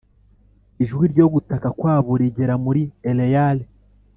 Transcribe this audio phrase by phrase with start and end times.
[0.83, 3.63] Ijwi ryo gutaka kwabo rigera muri Eleyale